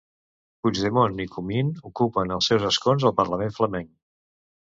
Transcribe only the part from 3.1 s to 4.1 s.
al Parlament flamenc.